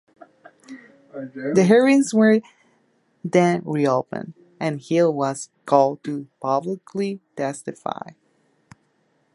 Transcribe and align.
The 1.53 1.63
hearings 1.63 2.11
were 2.11 2.41
then 3.23 3.61
reopened, 3.63 4.33
and 4.59 4.81
Hill 4.81 5.13
was 5.13 5.51
called 5.67 6.03
to 6.05 6.27
publicly 6.41 7.21
testify. 7.35 8.13